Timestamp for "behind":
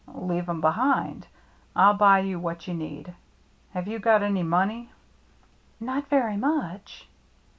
0.59-1.27